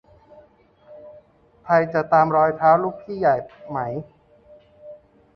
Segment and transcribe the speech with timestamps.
[1.63, 3.35] ไทยจะตามรอยเท้าลูกพี่ใหญ่
[3.69, 3.79] ไหม